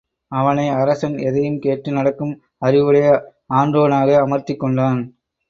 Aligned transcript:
அவனை 0.31 0.69
அரசன் 0.69 1.15
எதையும்கேட்டு 1.19 1.91
நடக்கும் 1.91 2.33
அறிவுடைய 2.59 3.07
ஆன்றோனாக 3.53 4.09
அமர்த்திக் 4.25 4.59
கொண்டான். 4.59 4.99